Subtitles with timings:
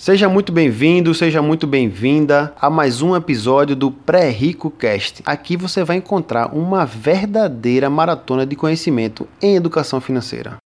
[0.00, 5.24] Seja muito bem-vindo, seja muito bem-vinda a mais um episódio do Pré-Rico Cast.
[5.26, 10.58] Aqui você vai encontrar uma verdadeira maratona de conhecimento em educação financeira.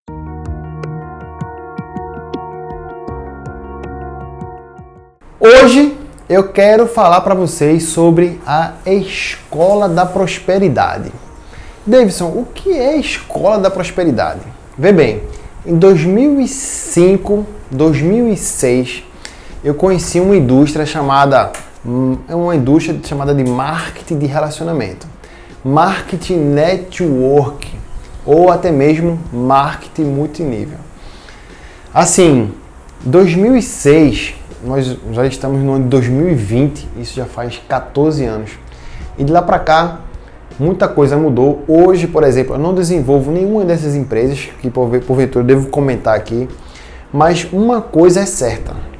[5.40, 5.96] Hoje
[6.28, 11.10] eu quero falar para vocês sobre a Escola da Prosperidade.
[11.86, 14.42] Davidson, o que é Escola da Prosperidade?
[14.76, 15.22] Vê bem,
[15.64, 19.04] em 2005, 2006,
[19.64, 21.52] eu conheci uma indústria chamada
[21.86, 25.06] hum, é uma indústria chamada de marketing de relacionamento,
[25.64, 27.70] marketing network
[28.26, 30.78] ou até mesmo marketing multinível.
[31.94, 32.50] Assim,
[33.04, 38.50] 2006, nós já estamos no ano de 2020, isso já faz 14 anos.
[39.16, 40.00] E de lá para cá,
[40.58, 41.62] muita coisa mudou.
[41.68, 46.48] Hoje, por exemplo, eu não desenvolvo nenhuma dessas empresas que porventura devo comentar aqui,
[47.12, 48.91] mas uma coisa é certa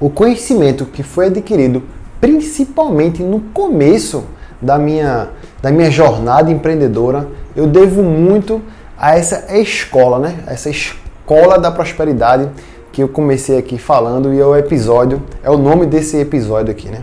[0.00, 1.82] o conhecimento que foi adquirido
[2.20, 4.24] principalmente no começo
[4.60, 5.28] da minha,
[5.60, 8.62] da minha jornada empreendedora, eu devo muito
[8.96, 10.38] a essa escola, né?
[10.46, 12.48] Essa escola da prosperidade
[12.90, 16.88] que eu comecei aqui falando e é o episódio, é o nome desse episódio aqui,
[16.88, 17.02] né?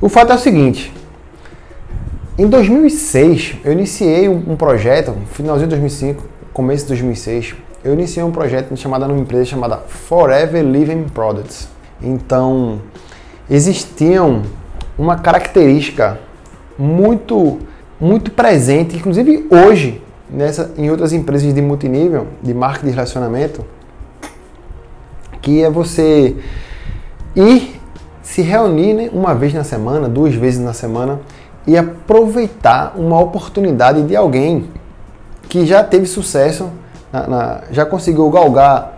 [0.00, 0.92] O fato é o seguinte,
[2.36, 8.32] em 2006 eu iniciei um projeto, finalzinho de 2005, começo de 2006, eu iniciei um
[8.32, 11.75] projeto chamado numa empresa chamada Forever Living Products.
[12.02, 12.80] Então,
[13.48, 14.42] existiam
[14.98, 16.18] uma característica
[16.78, 17.58] muito
[17.98, 23.64] muito presente, inclusive hoje, nessa, em outras empresas de multinível, de marketing de relacionamento,
[25.40, 26.36] que é você
[27.34, 27.80] ir
[28.22, 31.20] se reunir né, uma vez na semana, duas vezes na semana
[31.66, 34.68] e aproveitar uma oportunidade de alguém
[35.48, 36.70] que já teve sucesso,
[37.12, 38.95] na, na, já conseguiu galgar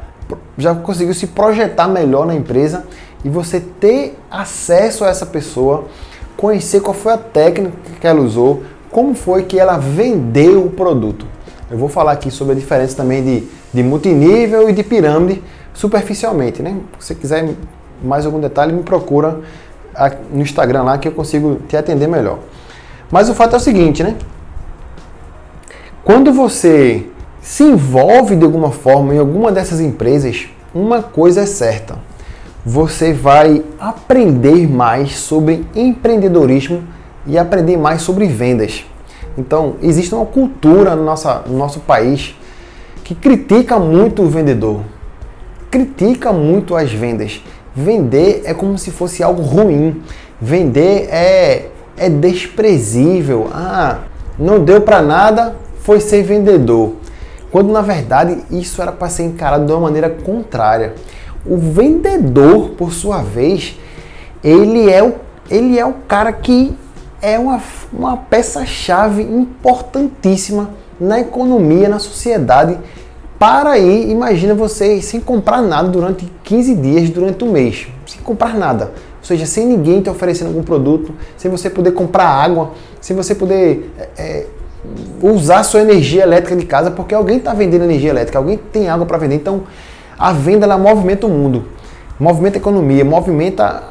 [0.57, 2.85] já conseguiu se projetar melhor na empresa
[3.25, 5.87] e você ter acesso a essa pessoa,
[6.37, 11.27] conhecer qual foi a técnica que ela usou, como foi que ela vendeu o produto.
[11.71, 15.43] Eu vou falar aqui sobre a diferença também de, de multinível e de pirâmide
[15.75, 16.77] superficialmente, né?
[16.99, 17.55] Se você quiser
[18.03, 19.41] mais algum detalhe, me procura
[20.33, 22.39] no Instagram lá que eu consigo te atender melhor.
[23.11, 24.17] Mas o fato é o seguinte, né?
[26.05, 27.07] Quando você
[27.49, 31.97] se envolve de alguma forma em alguma dessas empresas, uma coisa é certa:
[32.63, 36.85] você vai aprender mais sobre empreendedorismo
[37.27, 38.85] e aprender mais sobre vendas.
[39.39, 42.37] Então, existe uma cultura no nosso, no nosso país
[43.03, 44.83] que critica muito o vendedor,
[45.71, 47.43] critica muito as vendas.
[47.75, 50.03] Vender é como se fosse algo ruim.
[50.39, 53.49] Vender é, é desprezível.
[53.55, 54.01] Ah,
[54.39, 57.08] não deu para nada, foi ser vendedor
[57.51, 60.95] quando na verdade isso era para ser encarado de uma maneira contrária.
[61.47, 63.79] O vendedor, por sua vez,
[64.43, 65.15] ele é o,
[65.51, 66.77] ele é o cara que
[67.23, 67.61] é uma,
[67.93, 70.71] uma peça-chave importantíssima
[71.01, 72.79] na economia, na sociedade.
[73.39, 78.55] Para aí, imagina você sem comprar nada durante 15 dias, durante um mês, sem comprar
[78.55, 78.93] nada.
[79.19, 83.35] Ou seja, sem ninguém te oferecendo algum produto, sem você poder comprar água, sem você
[83.35, 84.47] poder é,
[85.23, 89.07] usar sua energia elétrica de casa porque alguém está vendendo energia elétrica, alguém tem água
[89.07, 89.35] para vender.
[89.35, 89.63] Então,
[90.19, 91.67] a venda ela movimenta o mundo,
[92.19, 93.83] movimenta a economia, movimenta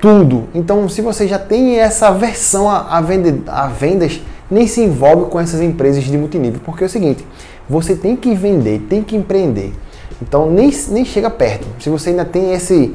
[0.00, 0.48] tudo.
[0.54, 4.20] Então, se você já tem essa versão a, a, vende, a vendas,
[4.50, 7.26] nem se envolve com essas empresas de multinível, porque é o seguinte,
[7.68, 9.72] você tem que vender, tem que empreender.
[10.20, 11.66] Então, nem, nem chega perto.
[11.80, 12.94] Se você ainda tem esse,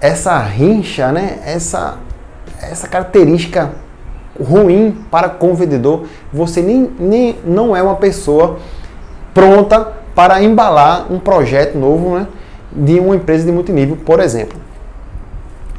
[0.00, 1.38] essa rincha, né?
[1.44, 1.98] essa,
[2.62, 3.70] essa característica
[4.40, 8.58] ruim para com o vendedor, você nem, nem não é uma pessoa
[9.34, 12.26] pronta para embalar um projeto novo né,
[12.72, 14.58] de uma empresa de multinível, por exemplo.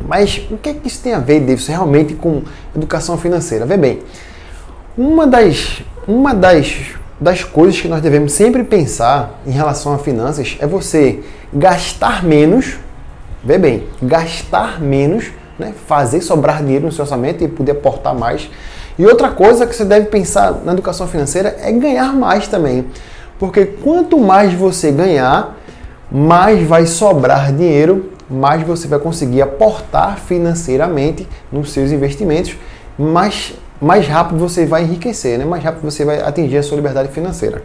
[0.07, 2.43] Mas o que, é que isso tem a ver, Davis, realmente com
[2.75, 3.65] educação financeira?
[3.65, 3.99] Vê bem,
[4.97, 10.57] uma das, uma das, das coisas que nós devemos sempre pensar em relação a finanças
[10.59, 11.19] é você
[11.53, 12.77] gastar menos,
[13.43, 15.73] vê bem, gastar menos né?
[15.87, 18.49] fazer sobrar dinheiro no seu orçamento e poder aportar mais.
[18.97, 22.85] E outra coisa que você deve pensar na educação financeira é ganhar mais também.
[23.37, 25.57] Porque quanto mais você ganhar,
[26.11, 32.57] mais vai sobrar dinheiro, mais você vai conseguir aportar financeiramente nos seus investimentos,
[32.97, 35.45] mais, mais rápido você vai enriquecer, né?
[35.45, 37.63] mais rápido você vai atingir a sua liberdade financeira.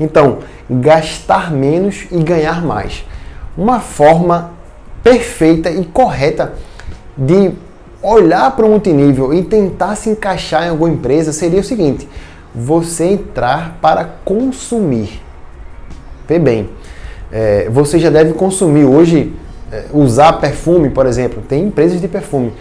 [0.00, 0.38] Então,
[0.70, 3.04] gastar menos e ganhar mais.
[3.56, 4.52] Uma forma
[5.02, 6.54] perfeita e correta
[7.16, 7.52] de
[8.02, 12.08] olhar para o multinível e tentar se encaixar em alguma empresa seria o seguinte:
[12.54, 15.20] você entrar para consumir.
[16.26, 16.68] Vê bem,
[17.30, 19.32] é, você já deve consumir hoje
[19.72, 21.42] é, usar perfume, por exemplo.
[21.48, 22.52] Tem empresas de perfume.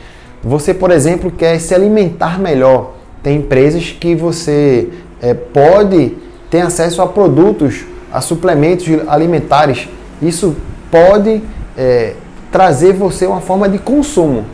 [0.44, 2.94] Você, por exemplo, quer se alimentar melhor.
[3.22, 4.90] Tem empresas que você
[5.22, 6.18] é, pode
[6.50, 9.88] ter acesso a produtos, a suplementos alimentares.
[10.22, 10.56] Isso
[10.90, 11.42] pode
[11.78, 12.14] é,
[12.52, 14.46] trazer você uma forma de consumo.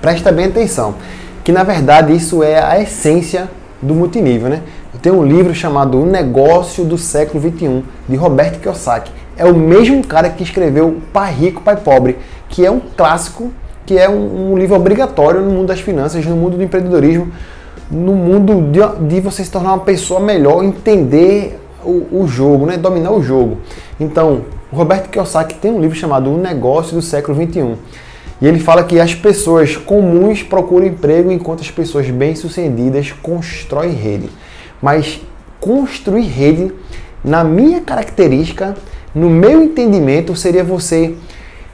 [0.00, 0.94] Presta bem atenção,
[1.44, 3.50] que na verdade isso é a essência
[3.82, 4.62] do multinível, né?
[4.94, 9.12] Eu tenho um livro chamado O Negócio do Século XXI, de Robert Kiyosaki.
[9.36, 12.18] É o mesmo cara que escreveu Pai Rico, Pai Pobre,
[12.48, 13.52] que é um clássico,
[13.84, 17.30] que é um, um livro obrigatório no mundo das finanças, no mundo do empreendedorismo,
[17.90, 22.76] no mundo de, de você se tornar uma pessoa melhor, entender o, o jogo, né?
[22.76, 23.58] dominar o jogo.
[24.00, 27.76] Então, o Roberto Kiyosaki tem um livro chamado O Negócio do Século XXI.
[28.40, 34.28] E ele fala que as pessoas comuns procuram emprego enquanto as pessoas bem-sucedidas constroem rede.
[34.80, 35.20] Mas
[35.60, 36.72] construir rede,
[37.24, 38.76] na minha característica,
[39.14, 41.14] no meu entendimento, seria você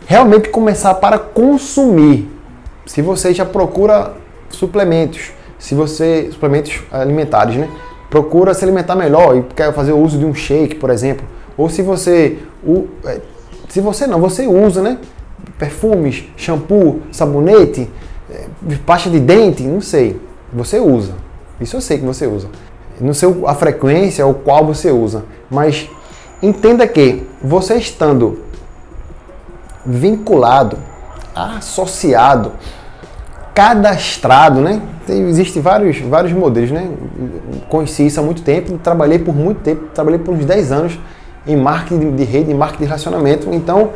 [0.06, 2.30] realmente começar para consumir.
[2.86, 4.12] Se você já procura
[4.48, 7.68] suplementos, se você suplementos alimentares, né?
[8.08, 11.68] Procura se alimentar melhor e quer fazer o uso de um shake, por exemplo, ou
[11.68, 13.20] se você o, é,
[13.68, 14.98] se você não, você usa, né?
[15.58, 17.90] Perfumes, shampoo, sabonete,
[18.30, 18.46] é,
[18.86, 20.20] pasta de dente, não sei.
[20.52, 21.14] Você usa.
[21.60, 22.48] Isso eu sei que você usa.
[23.00, 25.88] Não sei a frequência ou qual você usa, mas
[26.40, 28.44] entenda que você estando
[29.84, 30.78] vinculado,
[31.34, 32.52] associado,
[33.52, 34.80] cadastrado, né?
[35.06, 36.90] Tem, existe vários, vários modelos, né?
[37.68, 40.98] Conheci isso há muito tempo, trabalhei por muito tempo, trabalhei por uns 10 anos
[41.46, 43.48] em marketing de rede, em marketing de relacionamento.
[43.52, 43.90] Então,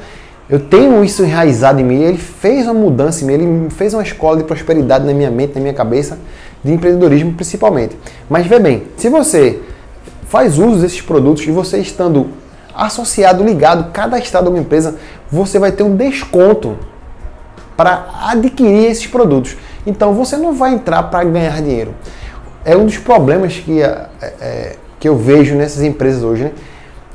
[0.48, 2.02] eu tenho isso enraizado em mim.
[2.02, 5.54] Ele fez uma mudança em mim, ele fez uma escola de prosperidade na minha mente,
[5.54, 6.18] na minha cabeça,
[6.64, 7.96] de empreendedorismo principalmente.
[8.28, 9.60] Mas vê bem, se você
[10.26, 12.28] faz uso desses produtos e você estando
[12.74, 14.96] associado, ligado, cadastrado a uma empresa,
[15.30, 16.78] você vai ter um desconto
[17.76, 19.56] para adquirir esses produtos.
[19.86, 21.94] Então você não vai entrar para ganhar dinheiro.
[22.64, 24.06] É um dos problemas que, é,
[24.40, 26.52] é, que eu vejo nessas empresas hoje, né?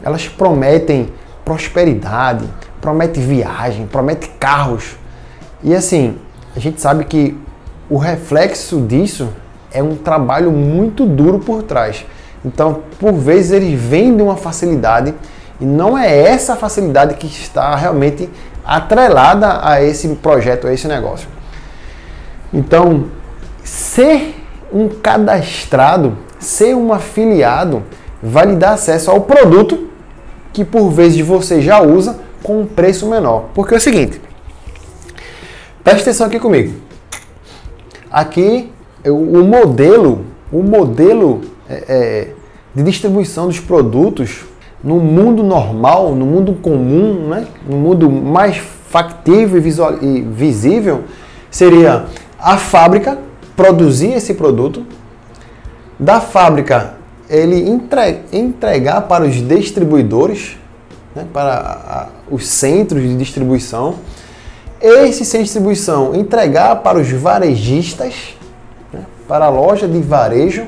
[0.03, 1.09] Elas prometem
[1.45, 2.45] prosperidade,
[2.81, 4.97] prometem viagem, prometem carros.
[5.63, 6.17] E assim,
[6.55, 7.37] a gente sabe que
[7.89, 9.29] o reflexo disso
[9.71, 12.05] é um trabalho muito duro por trás.
[12.45, 15.13] Então, por vezes eles vendem uma facilidade
[15.59, 18.29] e não é essa facilidade que está realmente
[18.65, 21.27] atrelada a esse projeto, a esse negócio.
[22.53, 23.05] Então,
[23.63, 24.35] ser
[24.71, 27.83] um cadastrado, ser um afiliado,
[28.21, 29.89] vai lhe dar acesso ao produto
[30.53, 33.49] que por vezes você já usa com um preço menor.
[33.53, 34.21] Porque é o seguinte,
[35.83, 36.73] preste atenção aqui comigo.
[38.11, 38.71] Aqui
[39.05, 42.27] o modelo, o modelo é, é,
[42.73, 44.45] de distribuição dos produtos
[44.83, 47.47] no mundo normal, no mundo comum, né?
[47.67, 51.03] no mundo mais factível e, visual, e visível,
[51.49, 52.05] seria
[52.37, 53.17] a fábrica
[53.55, 54.85] produzir esse produto,
[55.97, 56.95] da fábrica
[57.33, 60.55] ele entre, entregar para os distribuidores,
[61.15, 63.95] né, para a, os centros de distribuição,
[64.79, 68.35] esse centro de distribuição entregar para os varejistas,
[68.93, 70.65] né, para a loja de varejo,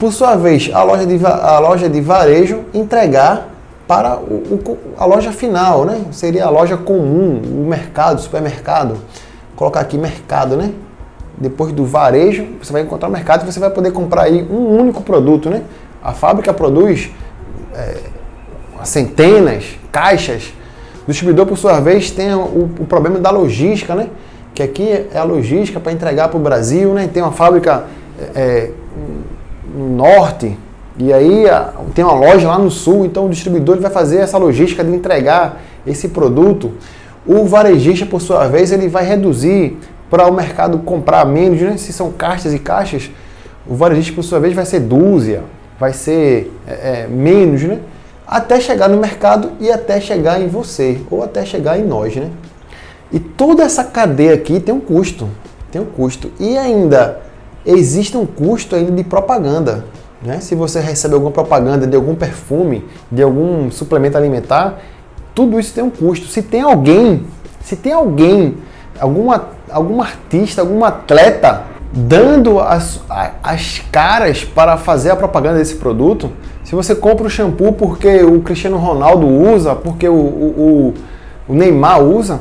[0.00, 3.48] por sua vez, a loja de, a loja de varejo entregar
[3.86, 6.06] para o, o, a loja final, né?
[6.10, 8.94] Seria a loja comum, o mercado, supermercado.
[8.94, 10.72] Vou colocar aqui mercado, né?
[11.36, 14.80] Depois do varejo, você vai encontrar o mercado e você vai poder comprar aí um
[14.80, 15.62] único produto, né?
[16.02, 17.10] A fábrica produz
[17.74, 17.96] é,
[18.84, 20.54] centenas, caixas.
[21.06, 24.08] O distribuidor, por sua vez, tem o, o problema da logística, né?
[24.54, 27.08] Que aqui é a logística para entregar para o Brasil, né?
[27.12, 27.84] Tem uma fábrica
[28.18, 28.70] é, é,
[29.74, 30.56] no norte
[30.98, 34.38] e aí a, tem uma loja lá no sul, então o distribuidor vai fazer essa
[34.38, 36.72] logística de entregar esse produto.
[37.26, 39.76] O varejista, por sua vez, ele vai reduzir
[40.10, 41.76] para o mercado comprar menos, né?
[41.76, 43.10] se são caixas e caixas,
[43.66, 45.42] o varejista, por sua vez, vai ser dúzia,
[45.78, 47.80] vai ser é, é, menos, né?
[48.26, 52.14] até chegar no mercado e até chegar em você, ou até chegar em nós.
[52.16, 52.30] Né?
[53.12, 55.28] E toda essa cadeia aqui tem um custo,
[55.70, 56.30] tem um custo.
[56.38, 57.20] E ainda
[57.64, 59.84] existe um custo ainda de propaganda.
[60.22, 60.40] Né?
[60.40, 64.80] Se você recebe alguma propaganda de algum perfume, de algum suplemento alimentar,
[65.34, 66.26] tudo isso tem um custo.
[66.26, 67.26] Se tem alguém,
[67.62, 68.56] se tem alguém,
[68.98, 73.00] alguma algum artista, algum atleta dando as,
[73.42, 76.30] as caras para fazer a propaganda desse produto.
[76.64, 80.94] Se você compra o shampoo porque o Cristiano Ronaldo usa, porque o, o,
[81.48, 82.40] o Neymar usa,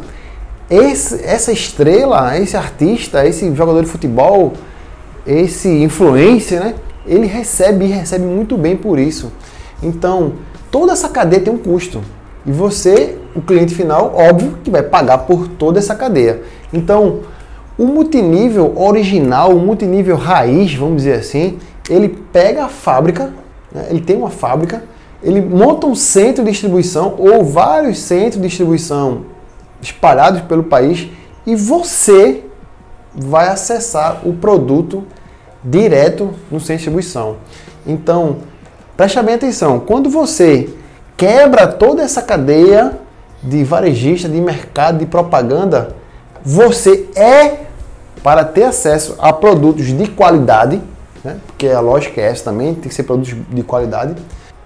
[0.69, 4.53] esse, essa estrela, esse artista, esse jogador de futebol,
[5.25, 6.75] esse influencer, né?
[7.05, 9.31] Ele recebe e recebe muito bem por isso.
[9.81, 10.33] Então,
[10.71, 12.01] toda essa cadeia tem um custo.
[12.45, 16.41] E você o cliente final, óbvio, que vai pagar por toda essa cadeia.
[16.71, 17.19] Então,
[17.77, 21.57] o multinível original, o multinível raiz, vamos dizer assim,
[21.89, 23.33] ele pega a fábrica,
[23.71, 24.83] né, ele tem uma fábrica,
[25.21, 29.25] ele monta um centro de distribuição ou vários centros de distribuição
[29.81, 31.09] espalhados pelo país
[31.45, 32.43] e você
[33.13, 35.03] vai acessar o produto
[35.63, 37.37] direto no centro de distribuição.
[37.85, 38.37] Então,
[38.95, 40.69] preste bem atenção, quando você
[41.17, 42.99] quebra toda essa cadeia
[43.41, 45.95] de varejista, de mercado, de propaganda,
[46.43, 47.65] você é
[48.23, 50.81] para ter acesso a produtos de qualidade,
[51.23, 51.37] né?
[51.45, 54.15] porque a lógica é essa também, tem que ser produtos de qualidade,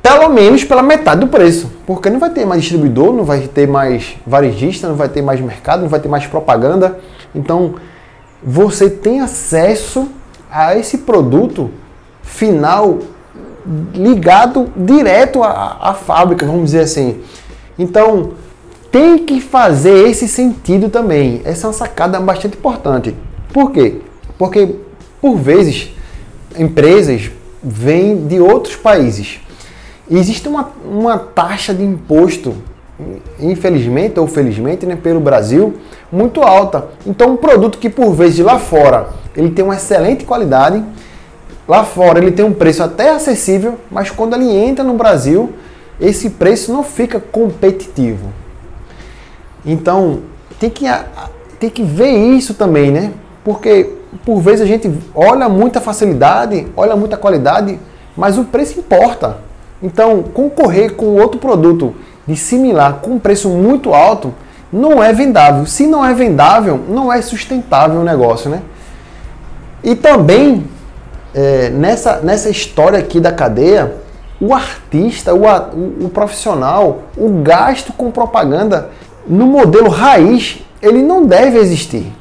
[0.02, 3.68] pelo menos pela metade do preço, porque não vai ter mais distribuidor, não vai ter
[3.68, 7.00] mais varejista, não vai ter mais mercado, não vai ter mais propaganda.
[7.36, 7.76] Então,
[8.42, 10.08] você tem acesso
[10.50, 11.70] a esse produto
[12.24, 13.00] final
[13.94, 17.22] ligado direto à, à fábrica, vamos dizer assim.
[17.78, 18.32] Então,
[18.92, 21.42] tem que fazer esse sentido também.
[21.46, 23.16] Essa é uma sacada bastante importante.
[23.54, 24.02] Por quê?
[24.38, 24.76] Porque,
[25.22, 25.90] por vezes,
[26.58, 29.40] empresas vêm de outros países.
[30.10, 32.56] Existe uma, uma taxa de imposto,
[33.40, 35.76] infelizmente ou felizmente, né, pelo Brasil,
[36.12, 36.88] muito alta.
[37.06, 40.84] Então, um produto que, por vezes, lá fora, ele tem uma excelente qualidade,
[41.70, 45.54] lá fora ele tem um preço até acessível, mas quando ele entra no Brasil,
[46.02, 48.30] esse preço não fica competitivo.
[49.64, 50.22] Então,
[50.60, 50.86] tem que,
[51.60, 53.12] tem que ver isso também, né?
[53.44, 53.94] Porque
[54.26, 57.80] por vezes a gente olha muita facilidade, olha muita qualidade,
[58.18, 59.38] mas o preço importa.
[59.82, 61.94] Então, concorrer com outro produto
[62.28, 64.34] de similar com um preço muito alto
[64.74, 65.68] não é vendável.
[65.68, 68.64] Se não é vendável, não é sustentável o negócio, né?
[69.84, 70.66] E também
[71.34, 73.94] é, nessa, nessa história aqui da cadeia,
[74.42, 78.90] o artista, o, o, profissional, o gasto com propaganda
[79.28, 82.12] no modelo raiz, ele não deve existir.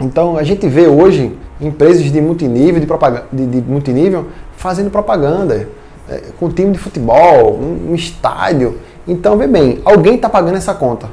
[0.00, 5.68] Então a gente vê hoje empresas de multinível, de, propaganda, de, de multinível fazendo propaganda
[6.08, 8.78] é, com time de futebol, um, um estádio.
[9.06, 11.08] Então vê bem, alguém está pagando essa conta.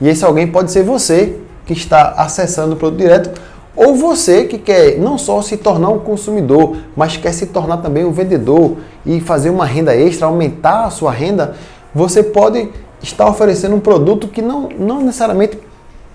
[0.00, 3.40] E esse alguém pode ser você que está acessando o produto direto
[3.82, 8.04] ou você que quer não só se tornar um consumidor, mas quer se tornar também
[8.04, 11.56] um vendedor e fazer uma renda extra, aumentar a sua renda,
[11.94, 12.68] você pode
[13.02, 15.58] estar oferecendo um produto que não, não necessariamente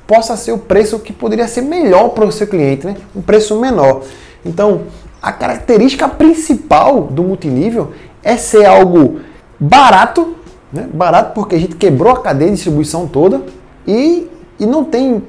[0.06, 2.98] possa ser o preço que poderia ser melhor para o seu cliente, né?
[3.16, 4.04] um preço menor.
[4.46, 4.82] Então,
[5.20, 7.94] a característica principal do multinível
[8.24, 9.22] é ser algo
[9.60, 10.36] barato,
[10.72, 10.88] né?
[10.94, 13.42] barato porque a gente quebrou a cadeia de distribuição toda
[13.88, 14.30] e,
[14.60, 15.24] e não tem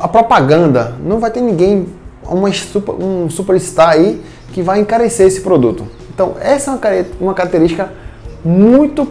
[0.00, 1.86] a propaganda, não vai ter ninguém,
[2.24, 4.20] uma super, um superstar aí
[4.52, 5.86] que vai encarecer esse produto.
[6.12, 7.92] Então, essa é uma característica
[8.44, 9.06] muito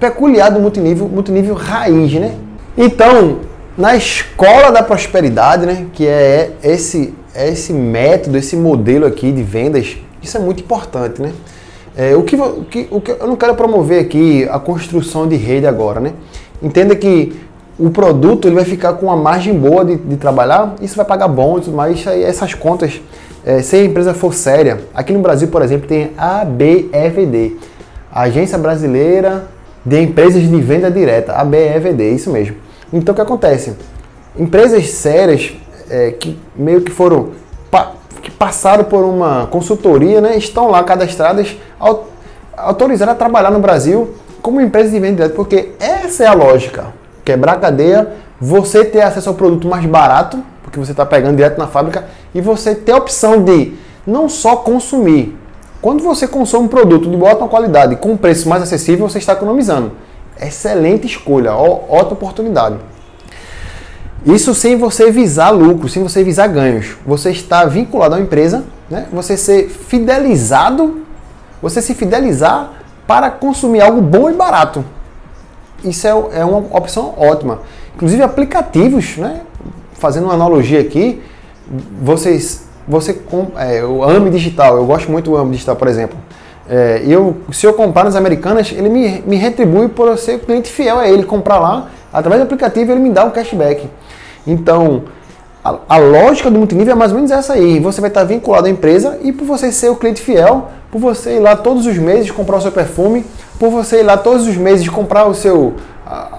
[0.00, 2.34] peculiar do multinível, multinível raiz, né?
[2.76, 3.40] Então,
[3.76, 9.42] na escola da prosperidade, né, que é esse, é esse método, esse modelo aqui de
[9.42, 11.32] vendas, isso é muito importante, né?
[11.96, 15.34] É, o, que, o, que, o que eu não quero promover aqui a construção de
[15.36, 16.12] rede agora, né?
[16.62, 17.36] Entenda que
[17.78, 21.28] o produto ele vai ficar com uma margem boa de, de trabalhar, isso vai pagar
[21.28, 23.00] bom, mas essas contas,
[23.44, 27.56] é, se a empresa for séria, aqui no Brasil, por exemplo, tem a ABEVD,
[28.12, 29.44] Agência Brasileira
[29.84, 32.56] de Empresas de Venda Direta, ABEVD, isso mesmo.
[32.92, 33.74] Então o que acontece?
[34.36, 35.52] Empresas sérias
[35.88, 37.30] é, que meio que foram
[37.70, 41.56] pa, que passaram por uma consultoria, né, estão lá cadastradas,
[42.56, 46.98] autorizadas a trabalhar no Brasil como empresa de venda direta, porque essa é a lógica.
[47.28, 48.08] Quebrar a cadeia,
[48.40, 52.40] você ter acesso ao produto mais barato, porque você está pegando direto na fábrica, e
[52.40, 53.74] você ter a opção de
[54.06, 55.36] não só consumir.
[55.82, 59.34] Quando você consome um produto de boa qualidade com um preço mais acessível, você está
[59.34, 59.92] economizando.
[60.40, 62.76] Excelente escolha, ótima oportunidade.
[64.24, 66.96] Isso sem você visar lucro, sem você visar ganhos.
[67.04, 69.06] Você está vinculado uma empresa, né?
[69.12, 71.02] você ser fidelizado,
[71.60, 72.72] você se fidelizar
[73.06, 74.82] para consumir algo bom e barato.
[75.84, 77.60] Isso é, é uma opção ótima.
[77.94, 79.42] Inclusive aplicativos, né?
[79.98, 81.20] fazendo uma analogia aqui,
[82.00, 83.18] vocês, você
[83.56, 86.16] é, o AME Digital, eu gosto muito do AME Digital, por exemplo.
[86.70, 90.70] É, eu, se eu comprar nas americanas, ele me, me retribui por eu ser cliente
[90.70, 93.88] fiel a ele, comprar lá, através do aplicativo ele me dá um cashback.
[94.46, 95.04] Então,
[95.64, 97.80] a, a, lógica do multinível é mais ou menos essa aí.
[97.80, 101.36] Você vai estar vinculado à empresa e por você ser o cliente fiel, por você
[101.36, 103.24] ir lá todos os meses comprar o seu perfume,
[103.58, 105.74] por você ir lá todos os meses comprar o seu,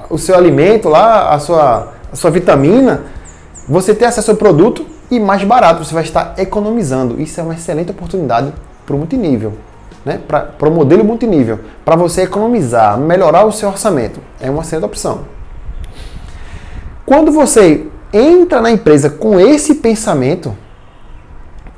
[0.09, 3.01] o seu alimento lá, a sua, a sua vitamina,
[3.67, 7.19] você ter acesso ao produto e mais barato, você vai estar economizando.
[7.21, 8.53] Isso é uma excelente oportunidade
[8.85, 9.53] para o multinível
[10.05, 14.19] né, para o modelo multinível, para você economizar, melhorar o seu orçamento.
[14.39, 15.21] É uma certa opção.
[17.05, 20.55] Quando você entra na empresa com esse pensamento,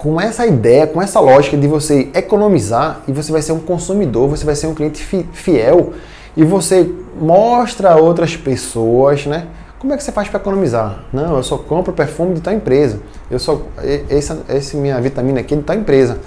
[0.01, 4.27] com essa ideia, com essa lógica de você economizar e você vai ser um consumidor,
[4.27, 5.93] você vai ser um cliente fiel
[6.35, 6.91] e você
[7.21, 9.45] mostra a outras pessoas, né?
[9.77, 11.03] Como é que você faz para economizar?
[11.13, 12.99] Não, eu só compro perfume de tal empresa.
[13.29, 13.61] Eu só
[14.09, 16.17] essa, essa minha vitamina aqui é de tal empresa.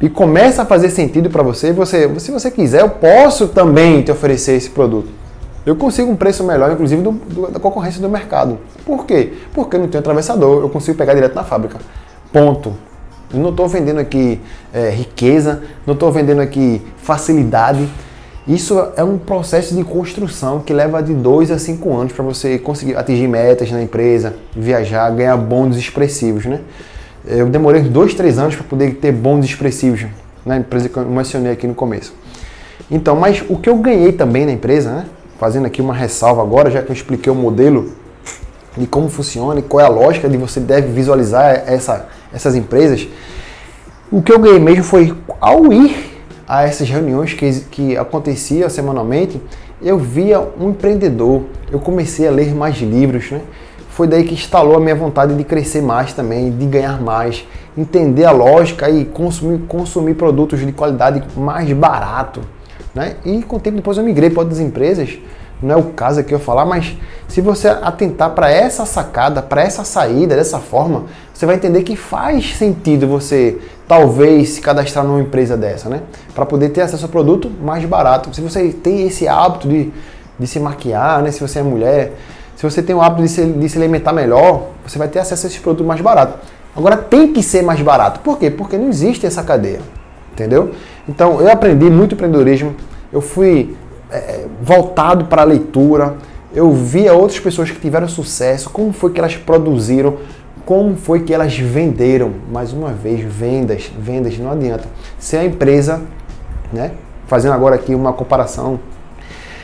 [0.00, 4.10] E começa a fazer sentido para você, você, se você quiser, eu posso também te
[4.10, 5.10] oferecer esse produto.
[5.66, 8.58] Eu consigo um preço melhor, inclusive, do, do, da concorrência do mercado.
[8.86, 9.34] Por quê?
[9.52, 11.78] Porque eu não tenho atravessador, eu consigo pegar direto na fábrica.
[12.32, 12.87] Ponto.
[13.32, 14.40] Não estou vendendo aqui
[14.72, 17.88] é, riqueza, não estou vendendo aqui facilidade.
[18.46, 22.58] Isso é um processo de construção que leva de dois a cinco anos para você
[22.58, 26.60] conseguir atingir metas na empresa, viajar, ganhar bônus expressivos, né?
[27.26, 30.06] Eu demorei dois, três anos para poder ter bônus expressivos
[30.46, 32.14] na empresa que eu mencionei aqui no começo.
[32.90, 35.04] Então, mas o que eu ganhei também na empresa, né?
[35.38, 37.92] Fazendo aqui uma ressalva agora, já que eu expliquei o modelo
[38.78, 43.08] de como funciona e qual é a lógica de você deve visualizar essa, essas empresas.
[44.10, 49.40] O que eu ganhei mesmo foi ao ir a essas reuniões que, que aconteciam semanalmente,
[49.82, 53.42] eu via um empreendedor, eu comecei a ler mais livros, né?
[53.90, 57.44] Foi daí que instalou a minha vontade de crescer mais também, de ganhar mais,
[57.76, 62.40] entender a lógica e consumir, consumir produtos de qualidade mais barato.
[62.94, 63.16] Né?
[63.24, 65.18] E com o tempo depois eu migrei para outras empresas,
[65.62, 66.96] não é o caso aqui eu falar, mas
[67.26, 71.96] se você atentar para essa sacada, para essa saída dessa forma, você vai entender que
[71.96, 76.02] faz sentido você talvez se cadastrar numa empresa dessa, né?
[76.34, 78.32] Para poder ter acesso ao produto mais barato.
[78.34, 79.90] Se você tem esse hábito de,
[80.38, 81.32] de se maquiar, né?
[81.32, 82.12] Se você é mulher,
[82.54, 85.46] se você tem o hábito de se, de se alimentar melhor, você vai ter acesso
[85.46, 86.38] a esse produto mais barato.
[86.76, 88.20] Agora tem que ser mais barato.
[88.20, 88.50] Por quê?
[88.50, 89.80] Porque não existe essa cadeia.
[90.32, 90.70] Entendeu?
[91.08, 92.74] Então eu aprendi muito empreendedorismo.
[93.12, 93.76] Eu fui
[94.10, 96.16] é, voltado para a leitura.
[96.54, 100.16] Eu via outras pessoas que tiveram sucesso, como foi que elas produziram,
[100.64, 102.32] como foi que elas venderam.
[102.50, 104.84] Mais uma vez, vendas, vendas, não adianta.
[105.18, 106.02] Se a empresa,
[106.72, 106.92] né,
[107.26, 108.80] fazendo agora aqui uma comparação,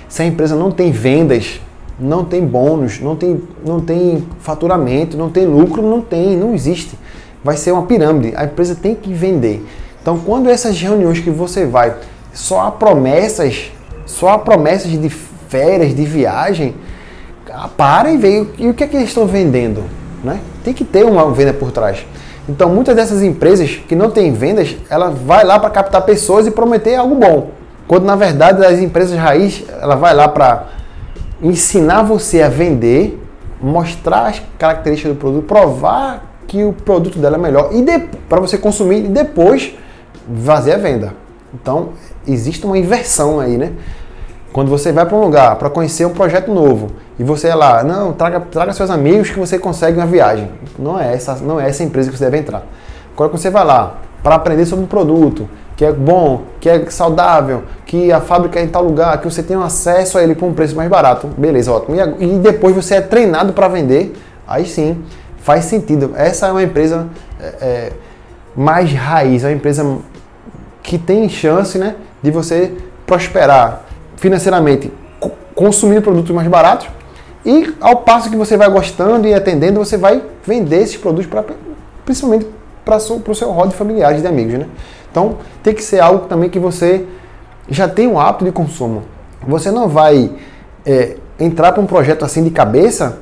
[0.08, 1.60] se a empresa não tem vendas,
[1.98, 6.98] não tem bônus, não tem, não tem faturamento, não tem lucro, não tem, não existe.
[7.42, 8.34] Vai ser uma pirâmide.
[8.36, 9.64] A empresa tem que vender.
[10.00, 11.96] Então, quando essas reuniões que você vai,
[12.32, 13.72] só há promessas,
[14.06, 16.74] só promessas de férias, de viagem,
[17.76, 19.84] para e vê e o que é que eles estão vendendo.
[20.22, 20.40] Né?
[20.62, 22.04] Tem que ter uma venda por trás.
[22.48, 26.50] Então, muitas dessas empresas que não têm vendas, ela vai lá para captar pessoas e
[26.50, 27.50] prometer algo bom.
[27.86, 30.68] Quando na verdade as empresas raiz, ela vai lá para
[31.42, 33.22] ensinar você a vender,
[33.60, 37.82] mostrar as características do produto, provar que o produto dela é melhor e
[38.28, 39.74] para você consumir e depois
[40.44, 41.23] fazer a venda.
[41.54, 41.90] Então,
[42.26, 43.72] existe uma inversão aí, né?
[44.52, 46.88] Quando você vai para um lugar para conhecer um projeto novo
[47.18, 50.48] e você é lá, não, traga, traga seus amigos que você consegue uma viagem.
[50.78, 52.62] Não é essa, não é essa empresa que você deve entrar.
[53.12, 56.88] Agora quando você vai lá para aprender sobre um produto que é bom, que é
[56.88, 60.46] saudável, que a fábrica é em tal lugar, que você tem acesso a ele por
[60.46, 61.96] um preço mais barato, beleza, ótimo.
[62.20, 64.14] E, depois você é treinado para vender,
[64.46, 65.02] aí sim
[65.38, 66.12] faz sentido.
[66.14, 67.08] Essa é uma empresa
[67.40, 67.92] é, é,
[68.56, 69.98] mais raiz, é uma empresa
[70.84, 72.72] que tem chance né, de você
[73.06, 73.84] prosperar
[74.16, 74.92] financeiramente
[75.54, 76.88] consumindo produtos mais baratos
[77.44, 81.44] e ao passo que você vai gostando e atendendo, você vai vender esses produtos para
[82.04, 82.46] principalmente
[82.84, 84.66] para o seu rol de familiares e amigos, né?
[85.10, 87.06] Então tem que ser algo também que você
[87.68, 89.04] já tem um hábito de consumo.
[89.46, 90.30] Você não vai
[90.84, 93.20] é, entrar para um projeto assim de cabeça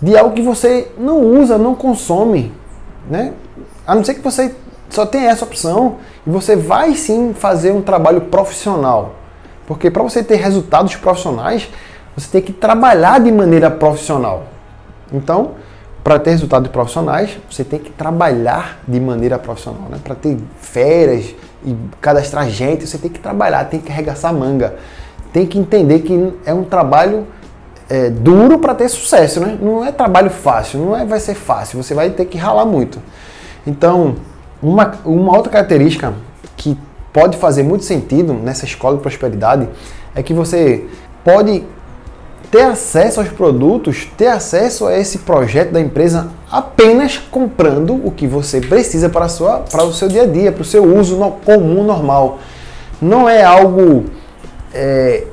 [0.00, 2.52] de algo que você não usa, não consome,
[3.08, 3.32] né?
[3.86, 4.54] A não ser que você
[4.92, 9.14] só tenha essa opção e você vai sim fazer um trabalho profissional.
[9.66, 11.68] Porque para você ter resultados profissionais,
[12.16, 14.44] você tem que trabalhar de maneira profissional.
[15.12, 15.52] Então,
[16.02, 19.88] para ter resultados profissionais, você tem que trabalhar de maneira profissional.
[19.88, 19.98] Né?
[20.02, 24.74] Para ter férias e cadastrar gente, você tem que trabalhar, tem que arregaçar manga.
[25.32, 27.26] Tem que entender que é um trabalho
[27.88, 29.40] é, duro para ter sucesso.
[29.40, 29.56] Né?
[29.60, 32.98] Não é trabalho fácil, não é, vai ser fácil, você vai ter que ralar muito.
[33.66, 34.16] Então,
[34.62, 36.14] uma, uma outra característica
[36.56, 36.78] que
[37.12, 39.68] pode fazer muito sentido nessa escola de prosperidade
[40.14, 40.86] é que você
[41.24, 41.64] pode
[42.50, 48.26] ter acesso aos produtos, ter acesso a esse projeto da empresa apenas comprando o que
[48.26, 51.30] você precisa para, sua, para o seu dia a dia, para o seu uso no,
[51.32, 52.38] comum, normal.
[53.00, 54.04] Não é algo
[54.74, 55.24] é,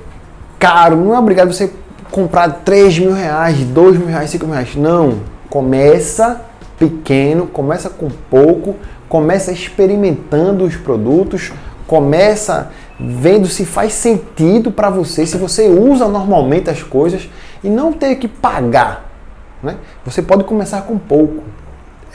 [0.57, 1.71] caro, não é obrigado você
[2.09, 4.75] comprar 3 mil reais, 2 mil reais, 5 mil reais.
[4.75, 5.19] Não.
[5.49, 6.41] Começa
[6.77, 8.77] pequeno, começa com pouco,
[9.09, 11.51] começa experimentando os produtos,
[11.87, 17.27] começa vendo se faz sentido para você, se você usa normalmente as coisas
[17.63, 19.09] e não ter que pagar.
[19.63, 19.75] Né?
[20.05, 21.43] Você pode começar com pouco.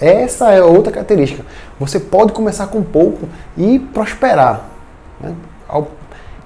[0.00, 1.44] Essa é outra característica.
[1.78, 4.64] Você pode começar com pouco e prosperar.
[5.20, 5.34] Né?
[5.68, 5.88] Ao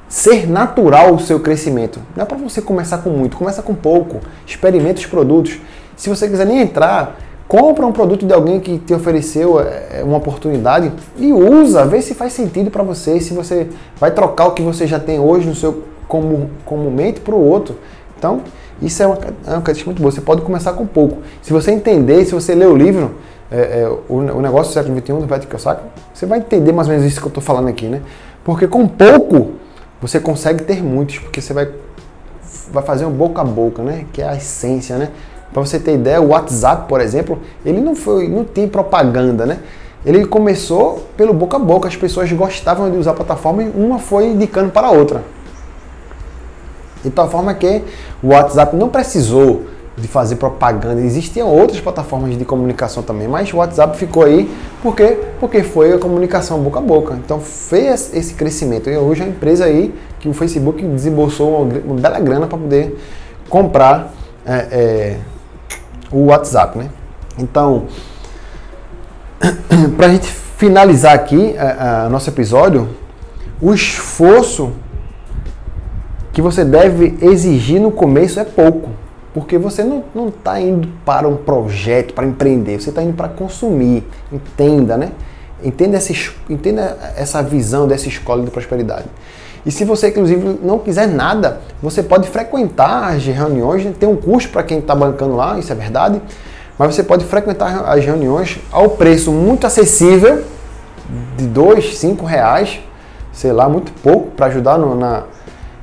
[0.08, 2.00] ser natural o seu crescimento.
[2.16, 4.20] Não é para você começar com muito, começa com pouco.
[4.46, 5.58] Experimente os produtos.
[5.96, 7.16] Se você quiser nem entrar,
[7.48, 12.14] compra um produto de alguém que te ofereceu é, uma oportunidade e usa, vê se
[12.14, 15.54] faz sentido para você, se você vai trocar o que você já tem hoje no
[15.54, 15.84] seu
[16.64, 17.76] comumente para o outro.
[18.18, 18.42] Então,
[18.80, 20.12] isso é uma, é uma característica muito boa.
[20.12, 21.18] Você pode começar com pouco.
[21.42, 23.14] Se você entender, se você ler o livro,
[23.50, 25.82] é, é, o, o, negócio do século XXI do Patrick Kiyosaki,
[26.12, 28.02] você vai entender mais ou menos isso que eu estou falando aqui, né?
[28.44, 29.52] Porque com pouco
[30.00, 31.68] você consegue ter muitos, porque você vai,
[32.70, 34.06] vai fazer um boca a boca, né?
[34.12, 35.10] Que é a essência, né?
[35.52, 39.58] Para você ter ideia, o WhatsApp, por exemplo, ele não foi, não tem propaganda, né?
[40.04, 43.98] Ele começou pelo boca a boca, as pessoas gostavam de usar a plataforma e uma
[43.98, 45.22] foi indicando para a outra.
[47.02, 47.82] De tal forma que
[48.22, 49.62] o WhatsApp não precisou
[49.96, 51.00] de fazer propaganda.
[51.00, 54.48] Existiam outras plataformas de comunicação também, mas o WhatsApp ficou aí
[54.82, 57.14] porque porque foi a comunicação boca a boca.
[57.14, 58.88] Então fez esse crescimento.
[58.88, 62.98] E hoje a empresa aí que o Facebook desembolsou uma, uma bela grana para poder
[63.48, 64.12] comprar
[64.46, 65.16] é, é,
[66.10, 66.90] o WhatsApp, né?
[67.38, 67.86] Então,
[69.96, 72.88] para a gente finalizar aqui a, a nosso episódio,
[73.60, 74.72] o esforço
[76.32, 78.90] que você deve exigir no começo é pouco.
[79.34, 84.04] Porque você não está indo para um projeto, para empreender, você está indo para consumir.
[84.32, 85.12] Entenda, né?
[85.62, 86.12] Entenda essa,
[86.48, 89.06] entenda essa visão dessa escola de prosperidade.
[89.64, 93.86] E se você, inclusive, não quiser nada, você pode frequentar as reuniões.
[93.98, 96.20] Tem um custo para quem está bancando lá, isso é verdade.
[96.78, 100.44] Mas você pode frequentar as reuniões ao preço muito acessível,
[101.36, 102.80] de dois, cinco reais,
[103.32, 105.24] sei lá, muito pouco, para ajudar no, na,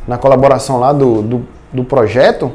[0.07, 2.51] na colaboração lá do, do, do projeto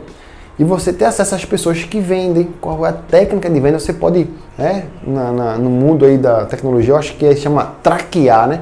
[0.61, 3.95] e você ter acesso às pessoas que vendem, qual é a técnica de venda, você
[3.95, 4.29] pode,
[4.59, 8.61] né, na, na, no mundo aí da tecnologia, eu acho que chama traquear, né?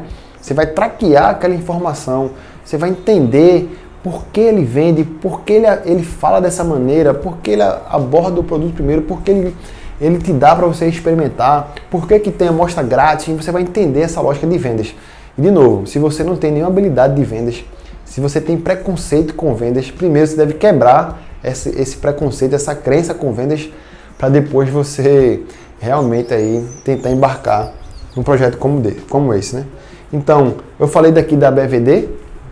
[0.49, 2.31] Você vai traquear aquela informação,
[2.65, 7.37] você vai entender por que ele vende, por que ele, ele fala dessa maneira, por
[7.37, 9.57] que ele aborda o produto primeiro, por que ele,
[10.01, 14.01] ele te dá para você experimentar, por que, que tem amostra grátis, você vai entender
[14.01, 14.95] essa lógica de vendas.
[15.37, 17.63] E de novo, se você não tem nenhuma habilidade de vendas,
[18.07, 23.13] se você tem preconceito com vendas, primeiro você deve quebrar esse, esse preconceito, essa crença
[23.13, 23.69] com vendas,
[24.17, 25.43] para depois você
[25.79, 27.71] realmente aí tentar embarcar
[28.17, 29.67] num projeto como, de, como esse, né?
[30.12, 32.09] Então, eu falei daqui da BVD,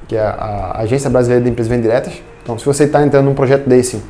[0.06, 2.12] que é a Agência Brasileira de Empresas Diretas.
[2.42, 4.00] Então, se você está entrando num projeto desse,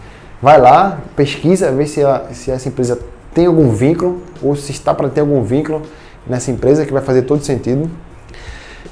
[0.43, 2.99] vai lá, pesquisa, vê se, a, se essa empresa
[3.33, 5.83] tem algum vínculo ou se está para ter algum vínculo
[6.27, 7.89] nessa empresa, que vai fazer todo sentido.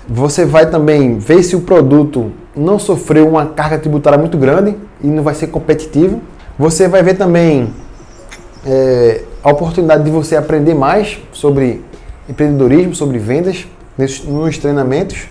[0.08, 5.06] Você vai também ver se o produto não sofreu uma carga tributária muito grande e
[5.06, 6.20] não vai ser competitivo.
[6.58, 7.72] Você vai ver também
[8.64, 11.82] é, a oportunidade de você aprender mais sobre
[12.28, 15.28] empreendedorismo, sobre vendas nos treinamentos.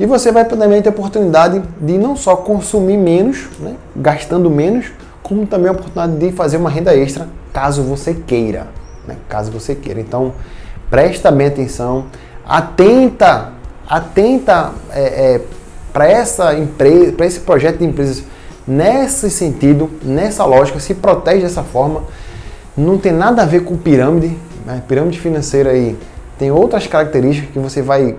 [0.00, 4.86] E você vai também ter a oportunidade de não só consumir menos, né, gastando menos,
[5.22, 8.66] como também a oportunidade de fazer uma renda extra, caso você queira.
[9.06, 10.00] Né, caso você queira.
[10.00, 10.32] Então,
[10.90, 12.06] presta bem atenção,
[12.46, 13.52] atenta
[13.88, 15.40] atenta é, é,
[15.92, 18.24] para essa empresa, para esse projeto de empresas
[18.66, 22.04] nesse sentido, nessa lógica, se protege dessa forma.
[22.76, 24.36] Não tem nada a ver com pirâmide.
[24.64, 24.82] Né?
[24.88, 25.96] Pirâmide financeira aí
[26.38, 28.16] tem outras características que você vai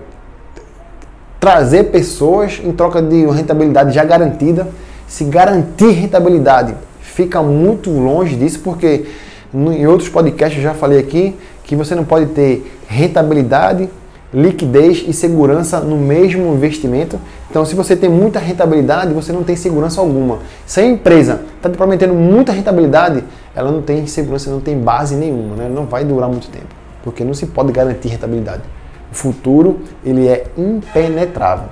[1.39, 4.67] trazer pessoas em troca de rentabilidade já garantida.
[5.08, 9.06] Se garantir rentabilidade, fica muito longe disso, porque
[9.54, 13.89] em outros podcasts eu já falei aqui que você não pode ter rentabilidade
[14.34, 17.19] liquidez e segurança no mesmo investimento.
[17.49, 20.39] Então, se você tem muita rentabilidade, você não tem segurança alguma.
[20.65, 23.23] Se a empresa está te prometendo muita rentabilidade,
[23.56, 25.69] ela não tem segurança, não tem base nenhuma, né?
[25.69, 26.65] não vai durar muito tempo,
[27.04, 28.63] porque não se pode garantir rentabilidade.
[29.12, 31.70] O futuro ele é impenetrável.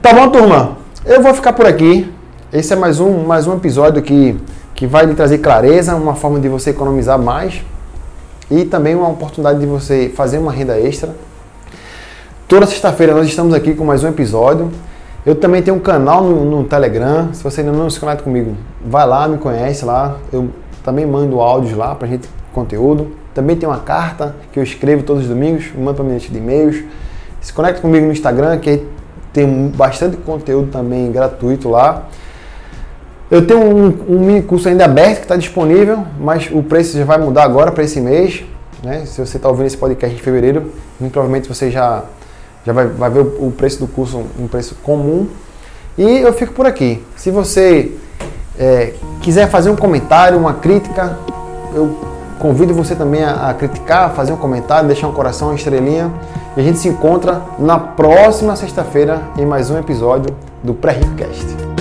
[0.00, 0.78] Tá bom, turma?
[1.04, 2.12] Eu vou ficar por aqui.
[2.52, 4.38] Esse é mais um, mais um episódio que,
[4.74, 7.62] que vai lhe trazer clareza, uma forma de você economizar mais
[8.50, 11.14] e também uma oportunidade de você fazer uma renda extra
[12.46, 14.70] Toda sexta-feira nós estamos aqui com mais um episódio.
[15.24, 17.32] Eu também tenho um canal no, no, Telegram.
[17.32, 18.54] Se você ainda não se conecta comigo,
[18.84, 20.18] vai lá, me conhece lá.
[20.30, 20.50] Eu
[20.84, 23.12] também mando áudios lá pra gente conteúdo.
[23.34, 26.84] Também tem uma carta que eu escrevo todos os domingos, mando para minha de e-mails.
[27.40, 28.86] Se conecta comigo no Instagram, que
[29.32, 32.06] tem bastante conteúdo também gratuito lá.
[33.30, 37.04] Eu tenho um, um mini curso ainda aberto que está disponível, mas o preço já
[37.04, 38.44] vai mudar agora para esse mês.
[38.82, 39.04] Né?
[39.06, 40.70] Se você está ouvindo esse podcast em fevereiro,
[41.10, 42.04] provavelmente você já
[42.64, 45.26] já vai, vai ver o, preço do curso, um preço comum.
[45.98, 47.04] E eu fico por aqui.
[47.14, 47.92] Se você
[48.58, 51.18] é, quiser fazer um comentário, uma crítica,
[51.74, 52.13] eu
[52.44, 56.12] convido você também a, a criticar, fazer um comentário, deixar um coração, uma estrelinha.
[56.54, 61.73] E a gente se encontra na próxima sexta-feira em mais um episódio do Pré-Ricocast.